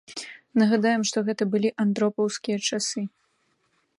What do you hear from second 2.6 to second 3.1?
часы.